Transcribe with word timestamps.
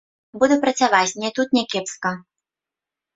Буду 0.43 0.55
працаваць, 0.63 1.15
мне 1.19 1.29
тут 1.39 1.53
не 1.57 1.63
кепска. 1.73 2.13